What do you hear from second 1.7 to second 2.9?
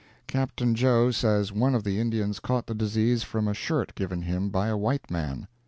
of the Indians caught the